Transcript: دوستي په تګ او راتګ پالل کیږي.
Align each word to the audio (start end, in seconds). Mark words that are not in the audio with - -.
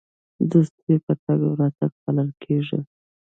دوستي 0.51 0.93
په 1.05 1.13
تګ 1.23 1.39
او 1.47 1.53
راتګ 1.59 1.91
پالل 2.03 2.29
کیږي. 2.43 2.79